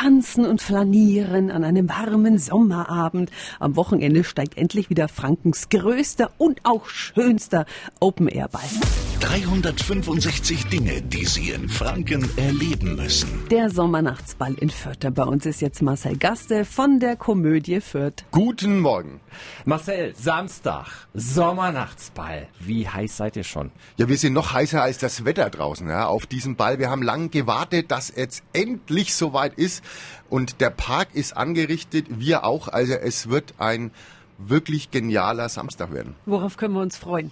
tanzen 0.00 0.46
und 0.46 0.62
flanieren 0.62 1.50
an 1.50 1.62
einem 1.62 1.88
warmen 1.88 2.38
Sommerabend. 2.38 3.30
Am 3.58 3.76
Wochenende 3.76 4.24
steigt 4.24 4.56
endlich 4.56 4.88
wieder 4.88 5.08
Frankens 5.08 5.68
größter 5.68 6.30
und 6.38 6.60
auch 6.64 6.86
schönster 6.86 7.66
Open-Air-Ball. 8.00 9.09
365 9.20 10.66
Dinge, 10.68 11.02
die 11.02 11.26
Sie 11.26 11.50
in 11.50 11.68
Franken 11.68 12.26
erleben 12.38 12.96
müssen. 12.96 13.28
Der 13.50 13.68
Sommernachtsball 13.68 14.54
in 14.54 14.70
Fürth. 14.70 15.06
Bei 15.14 15.24
uns 15.24 15.44
ist 15.44 15.60
jetzt 15.60 15.82
Marcel 15.82 16.16
Gaste 16.16 16.64
von 16.64 17.00
der 17.00 17.16
Komödie 17.16 17.82
Fürth. 17.82 18.24
Guten 18.30 18.80
Morgen. 18.80 19.20
Marcel, 19.66 20.14
Samstag, 20.16 20.86
Sommernachtsball. 21.12 22.48
Wie 22.60 22.88
heiß 22.88 23.18
seid 23.18 23.36
ihr 23.36 23.44
schon? 23.44 23.70
Ja, 23.98 24.08
wir 24.08 24.16
sind 24.16 24.32
noch 24.32 24.54
heißer 24.54 24.82
als 24.82 24.96
das 24.96 25.26
Wetter 25.26 25.50
draußen 25.50 25.86
ja, 25.86 26.06
auf 26.06 26.26
diesem 26.26 26.56
Ball. 26.56 26.78
Wir 26.78 26.88
haben 26.88 27.02
lange 27.02 27.28
gewartet, 27.28 27.90
dass 27.90 28.12
jetzt 28.16 28.42
endlich 28.54 29.14
soweit 29.14 29.54
ist. 29.54 29.84
Und 30.30 30.62
der 30.62 30.70
Park 30.70 31.08
ist 31.12 31.36
angerichtet, 31.36 32.06
wir 32.08 32.44
auch. 32.44 32.68
Also 32.68 32.94
es 32.94 33.28
wird 33.28 33.52
ein 33.58 33.90
wirklich 34.38 34.90
genialer 34.90 35.50
Samstag 35.50 35.92
werden. 35.92 36.14
Worauf 36.24 36.56
können 36.56 36.72
wir 36.72 36.80
uns 36.80 36.96
freuen? 36.96 37.30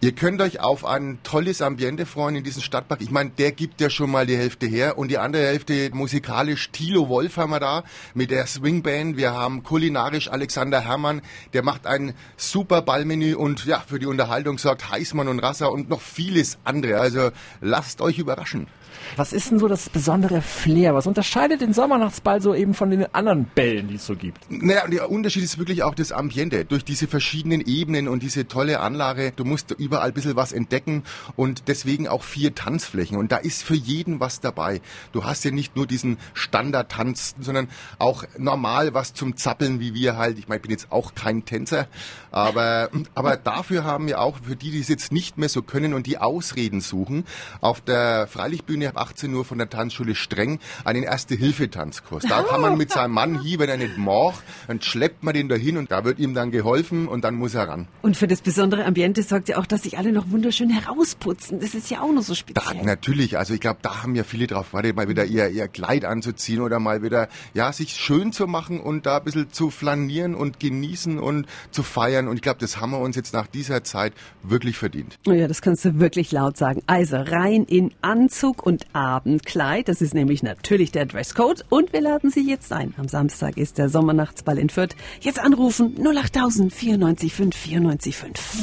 Ihr 0.00 0.12
könnt 0.12 0.40
euch 0.40 0.60
auf 0.60 0.84
ein 0.84 1.18
tolles 1.22 1.62
Ambiente 1.62 2.06
freuen 2.06 2.36
in 2.36 2.44
diesem 2.44 2.62
Stadtpark. 2.62 3.00
Ich 3.00 3.10
meine, 3.10 3.30
der 3.30 3.52
gibt 3.52 3.80
ja 3.80 3.90
schon 3.90 4.10
mal 4.10 4.26
die 4.26 4.36
Hälfte 4.36 4.66
her 4.66 4.98
und 4.98 5.10
die 5.10 5.18
andere 5.18 5.46
Hälfte 5.46 5.90
musikalisch 5.92 6.70
Thilo 6.70 7.08
Wolf 7.08 7.36
haben 7.36 7.50
wir 7.50 7.60
da 7.60 7.84
mit 8.14 8.30
der 8.30 8.46
Swingband. 8.46 9.16
Wir 9.16 9.32
haben 9.32 9.62
kulinarisch 9.62 10.30
Alexander 10.30 10.80
Herrmann, 10.80 11.22
der 11.52 11.62
macht 11.62 11.86
ein 11.86 12.14
super 12.36 12.82
Ballmenü 12.82 13.34
und 13.34 13.64
ja, 13.66 13.82
für 13.86 13.98
die 13.98 14.06
Unterhaltung 14.06 14.58
sorgt 14.58 14.90
Heißmann 14.90 15.28
und 15.28 15.40
Rasser 15.40 15.72
und 15.72 15.88
noch 15.88 16.00
vieles 16.00 16.58
andere. 16.64 17.00
Also 17.00 17.30
lasst 17.60 18.00
euch 18.00 18.18
überraschen. 18.18 18.66
Was 19.16 19.32
ist 19.32 19.50
denn 19.50 19.58
so 19.58 19.68
das 19.68 19.88
besondere 19.88 20.42
Flair? 20.42 20.94
Was 20.94 21.06
unterscheidet 21.06 21.60
den 21.60 21.72
Sommernachtsball 21.72 22.40
so 22.40 22.54
eben 22.54 22.74
von 22.74 22.90
den 22.90 23.12
anderen 23.14 23.44
Bällen, 23.46 23.88
die 23.88 23.94
es 23.94 24.06
so 24.06 24.14
gibt? 24.14 24.50
Naja, 24.50 24.86
der 24.86 25.10
Unterschied 25.10 25.42
ist 25.42 25.58
wirklich 25.58 25.82
auch 25.82 25.94
das 25.94 26.12
Ambiente. 26.12 26.64
Durch 26.64 26.84
diese 26.84 27.06
verschiedenen 27.06 27.60
Ebenen 27.60 28.08
und 28.08 28.22
diese 28.22 28.48
tolle 28.48 28.80
Anlage, 28.80 29.32
du 29.34 29.44
musst 29.48 29.70
überall 29.72 30.08
ein 30.08 30.14
bisschen 30.14 30.36
was 30.36 30.52
entdecken 30.52 31.02
und 31.36 31.64
deswegen 31.68 32.08
auch 32.08 32.22
vier 32.22 32.54
Tanzflächen. 32.54 33.16
Und 33.16 33.32
da 33.32 33.36
ist 33.38 33.62
für 33.62 33.74
jeden 33.74 34.20
was 34.20 34.40
dabei. 34.40 34.80
Du 35.12 35.24
hast 35.24 35.44
ja 35.44 35.50
nicht 35.50 35.76
nur 35.76 35.86
diesen 35.86 36.18
Standardtanz, 36.34 37.34
sondern 37.40 37.68
auch 37.98 38.24
normal 38.36 38.94
was 38.94 39.14
zum 39.14 39.36
Zappeln, 39.36 39.80
wie 39.80 39.94
wir 39.94 40.16
halt. 40.16 40.38
Ich 40.38 40.48
meine, 40.48 40.58
ich 40.58 40.62
bin 40.62 40.70
jetzt 40.70 40.92
auch 40.92 41.14
kein 41.14 41.44
Tänzer, 41.44 41.88
aber, 42.30 42.90
aber 43.14 43.36
dafür 43.36 43.84
haben 43.84 44.06
wir 44.06 44.20
auch, 44.20 44.38
für 44.42 44.56
die, 44.56 44.70
die 44.70 44.80
es 44.80 44.88
jetzt 44.88 45.12
nicht 45.12 45.38
mehr 45.38 45.48
so 45.48 45.62
können 45.62 45.94
und 45.94 46.06
die 46.06 46.18
Ausreden 46.18 46.80
suchen, 46.80 47.24
auf 47.60 47.80
der 47.80 48.26
Freilichtbühne 48.26 48.96
18 48.96 49.32
Uhr 49.34 49.44
von 49.44 49.58
der 49.58 49.70
Tanzschule 49.70 50.14
Streng 50.14 50.58
einen 50.84 51.02
Erste-Hilfe-Tanzkurs. 51.02 52.24
Da 52.28 52.42
kann 52.42 52.60
man 52.60 52.76
mit 52.76 52.90
seinem 52.90 53.12
Mann 53.12 53.40
hier, 53.40 53.58
wenn 53.58 53.68
er 53.68 53.76
nicht 53.76 53.96
mag, 53.96 54.34
dann 54.66 54.80
schleppt 54.80 55.22
man 55.22 55.34
den 55.34 55.48
dahin 55.48 55.76
und 55.76 55.90
da 55.90 56.04
wird 56.04 56.18
ihm 56.18 56.34
dann 56.34 56.50
geholfen 56.50 57.08
und 57.08 57.24
dann 57.24 57.34
muss 57.34 57.54
er 57.54 57.68
ran. 57.68 57.88
Und 58.02 58.16
für 58.16 58.26
das 58.26 58.40
besondere 58.40 58.84
Ambiente 58.84 59.22
sorgt 59.22 59.37
ja 59.46 59.58
auch, 59.58 59.66
dass 59.66 59.82
sich 59.82 59.98
alle 59.98 60.10
noch 60.10 60.30
wunderschön 60.30 60.70
herausputzen. 60.70 61.60
Das 61.60 61.74
ist 61.74 61.90
ja 61.90 62.00
auch 62.00 62.12
noch 62.12 62.22
so 62.22 62.34
speziell. 62.34 62.78
Da, 62.78 62.82
natürlich, 62.82 63.38
also 63.38 63.54
ich 63.54 63.60
glaube, 63.60 63.78
da 63.82 64.02
haben 64.02 64.14
ja 64.14 64.24
viele 64.24 64.46
drauf 64.46 64.72
wartet, 64.72 64.96
mal 64.96 65.08
wieder 65.08 65.24
ihr, 65.24 65.48
ihr 65.50 65.68
Kleid 65.68 66.04
anzuziehen 66.04 66.60
oder 66.60 66.80
mal 66.80 67.02
wieder, 67.02 67.28
ja, 67.54 67.72
sich 67.72 67.92
schön 67.94 68.32
zu 68.32 68.46
machen 68.46 68.80
und 68.80 69.06
da 69.06 69.18
ein 69.18 69.24
bisschen 69.24 69.52
zu 69.52 69.70
flanieren 69.70 70.34
und 70.34 70.58
genießen 70.58 71.18
und 71.18 71.46
zu 71.70 71.82
feiern. 71.82 72.26
Und 72.26 72.36
ich 72.36 72.42
glaube, 72.42 72.58
das 72.58 72.80
haben 72.80 72.90
wir 72.90 72.98
uns 72.98 73.14
jetzt 73.14 73.34
nach 73.34 73.46
dieser 73.46 73.84
Zeit 73.84 74.12
wirklich 74.42 74.76
verdient. 74.76 75.18
Oh 75.26 75.32
ja, 75.32 75.46
das 75.46 75.62
kannst 75.62 75.84
du 75.84 76.00
wirklich 76.00 76.32
laut 76.32 76.56
sagen. 76.56 76.82
Also 76.86 77.16
rein 77.16 77.64
in 77.64 77.92
Anzug 78.00 78.64
und 78.64 78.86
Abendkleid. 78.94 79.88
Das 79.88 80.00
ist 80.00 80.14
nämlich 80.14 80.42
natürlich 80.42 80.90
der 80.92 81.06
Dresscode. 81.06 81.64
Und 81.68 81.92
wir 81.92 82.00
laden 82.00 82.30
Sie 82.30 82.48
jetzt 82.48 82.72
ein. 82.72 82.94
Am 82.96 83.08
Samstag 83.08 83.56
ist 83.56 83.78
der 83.78 83.88
Sommernachtsball 83.88 84.58
in 84.58 84.70
Fürth. 84.70 84.96
Jetzt 85.20 85.38
anrufen 85.38 85.94
08000 85.98 86.72
94 86.72 87.32
5 87.32 87.56
94 87.56 88.16
5. 88.16 88.62